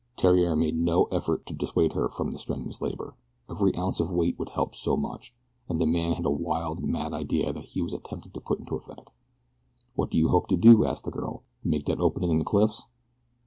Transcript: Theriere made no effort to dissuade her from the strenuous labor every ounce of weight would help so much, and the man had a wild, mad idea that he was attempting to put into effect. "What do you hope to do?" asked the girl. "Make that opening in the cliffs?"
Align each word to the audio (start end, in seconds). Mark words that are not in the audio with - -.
Theriere 0.17 0.55
made 0.55 0.77
no 0.77 1.03
effort 1.11 1.45
to 1.45 1.53
dissuade 1.53 1.93
her 1.93 2.09
from 2.09 2.31
the 2.31 2.39
strenuous 2.39 2.81
labor 2.81 3.13
every 3.47 3.75
ounce 3.75 3.99
of 3.99 4.09
weight 4.09 4.39
would 4.39 4.49
help 4.49 4.73
so 4.73 4.97
much, 4.97 5.35
and 5.69 5.79
the 5.79 5.85
man 5.85 6.13
had 6.13 6.25
a 6.25 6.31
wild, 6.31 6.83
mad 6.83 7.13
idea 7.13 7.53
that 7.53 7.65
he 7.65 7.83
was 7.83 7.93
attempting 7.93 8.31
to 8.31 8.41
put 8.41 8.57
into 8.57 8.73
effect. 8.75 9.11
"What 9.93 10.09
do 10.09 10.17
you 10.17 10.29
hope 10.29 10.47
to 10.47 10.57
do?" 10.57 10.85
asked 10.85 11.03
the 11.03 11.11
girl. 11.11 11.43
"Make 11.63 11.85
that 11.85 12.01
opening 12.01 12.31
in 12.31 12.39
the 12.39 12.45
cliffs?" 12.45 12.87